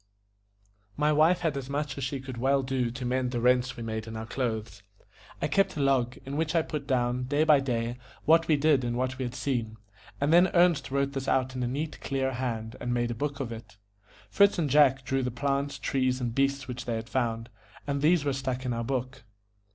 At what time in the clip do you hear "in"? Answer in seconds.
4.07-4.17, 6.25-6.37, 11.55-11.61, 18.65-18.73